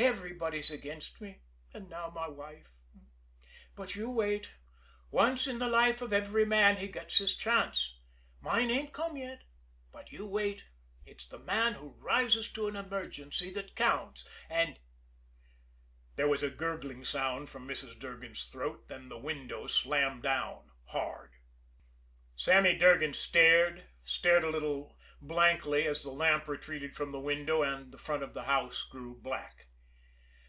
[0.00, 1.40] Everybody's against me
[1.74, 2.70] and now my wife.
[3.74, 4.52] But you wait.
[5.10, 7.98] Once in the life of every man he gets his chance.
[8.40, 9.42] Mine ain't come yet.
[9.90, 10.66] But you wait!
[11.04, 14.78] It's the man who rises to an emergency that counts, and"
[16.14, 17.98] There was a gurgling sound from Mrs.
[17.98, 18.86] Durgan's throat.
[18.86, 21.32] Then the window slammed down hard.
[22.36, 27.90] Sammy Durgan stared, stared a little blankly as the lamp retreated from the window and
[27.90, 29.64] the front of the house grew black.